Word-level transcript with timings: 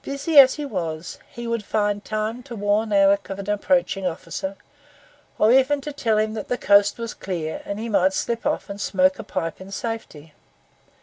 Busy 0.00 0.38
as 0.38 0.54
he 0.54 0.64
was, 0.64 1.18
he 1.30 1.46
would 1.46 1.62
find 1.62 2.02
time 2.02 2.42
to 2.44 2.56
warn 2.56 2.94
Alick 2.94 3.28
of 3.28 3.38
an 3.38 3.50
approaching 3.50 4.06
officer, 4.06 4.56
or 5.38 5.52
even 5.52 5.82
to 5.82 5.92
tell 5.92 6.16
him 6.16 6.32
that 6.32 6.48
the 6.48 6.56
coast 6.56 6.96
was 6.96 7.12
clear, 7.12 7.60
and 7.66 7.78
he 7.78 7.90
might 7.90 8.14
slip 8.14 8.46
off 8.46 8.70
and 8.70 8.80
smoke 8.80 9.18
a 9.18 9.22
pipe 9.22 9.60
in 9.60 9.70
safety. 9.70 10.32